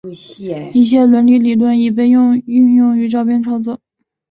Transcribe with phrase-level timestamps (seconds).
[0.73, 3.79] 一些伦理理论已被应用于照片操作。